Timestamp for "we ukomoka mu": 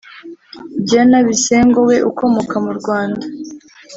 1.89-2.71